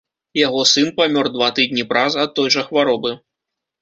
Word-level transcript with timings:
Яго 0.39 0.61
сын 0.69 0.87
памёр 0.99 1.29
два 1.35 1.49
тыдні 1.59 1.83
праз 1.91 2.11
ад 2.25 2.35
той 2.41 2.49
жа 2.57 2.61
хваробы. 2.71 3.11